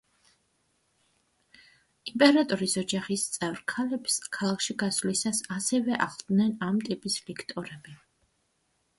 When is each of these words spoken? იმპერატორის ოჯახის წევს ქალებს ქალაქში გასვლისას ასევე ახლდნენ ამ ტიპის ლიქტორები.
იმპერატორის 2.11 2.71
ოჯახის 2.81 3.25
წევს 3.35 3.61
ქალებს 3.73 4.15
ქალაქში 4.37 4.75
გასვლისას 4.83 5.41
ასევე 5.57 5.99
ახლდნენ 6.07 6.55
ამ 6.69 6.79
ტიპის 6.87 7.19
ლიქტორები. 7.29 7.95